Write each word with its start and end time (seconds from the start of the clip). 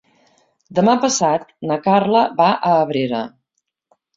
Demà 0.79 0.95
passat 1.03 1.45
na 1.73 1.77
Carla 1.89 2.25
va 2.43 2.49
a 2.71 2.75
Abrera. 2.87 3.21